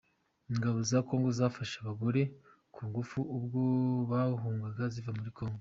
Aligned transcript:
ingabo 0.51 0.77
za 0.89 0.99
kongo 1.07 1.29
zafashe 1.39 1.75
abagore 1.79 2.21
ku 2.73 2.81
ngufu 2.89 3.17
ubwo 3.37 3.61
zahungaga 4.09 4.83
ziva 4.95 5.11
muri 5.17 5.31
Goma 5.35 5.49